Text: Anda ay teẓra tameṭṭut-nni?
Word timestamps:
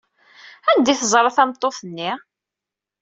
Anda 0.71 0.89
ay 0.91 0.97
teẓra 0.99 1.31
tameṭṭut-nni? 1.35 2.11